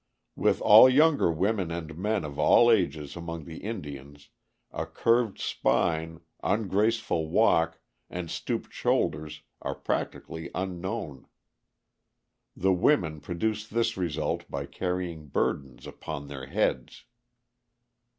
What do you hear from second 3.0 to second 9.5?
among the Indians a curved spine, ungraceful walk, and stooped shoulders